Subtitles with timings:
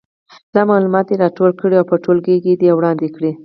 [0.53, 3.31] دا معلومات دې راټول کړي او په ټولګي کې دې وړاندې کړي.